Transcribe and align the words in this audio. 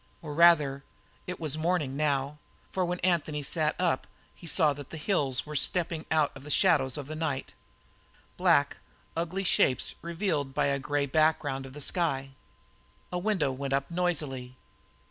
Or, 0.23 0.33
rather, 0.33 0.83
it 1.27 1.39
was 1.39 1.59
morning 1.59 1.95
now, 1.95 2.39
for 2.71 2.83
when 2.83 2.97
Anthony 3.01 3.43
sat 3.43 3.75
up 3.79 4.07
he 4.33 4.47
saw 4.47 4.73
that 4.73 4.89
the 4.89 4.97
hills 4.97 5.45
were 5.45 5.55
stepping 5.55 6.07
out 6.09 6.31
of 6.35 6.41
the 6.41 6.49
shadows 6.49 6.97
of 6.97 7.05
the 7.05 7.13
night, 7.13 7.53
black, 8.35 8.77
ugly 9.15 9.43
shapes 9.43 9.93
revealed 10.01 10.55
by 10.55 10.65
a 10.65 10.79
grey 10.79 11.05
background 11.05 11.67
of 11.67 11.73
the 11.73 11.81
sky. 11.81 12.31
A 13.11 13.19
window 13.19 13.51
went 13.51 13.73
up 13.73 13.91
noisily. 13.91 14.55